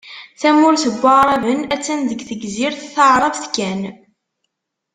Tamurt 0.39 0.83
n 0.87 0.93
Waεraben 1.01 1.61
attan 1.75 1.99
deg 2.09 2.21
Tegzirt 2.27 2.79
Taεrabt 2.95 3.43
kan. 3.55 3.81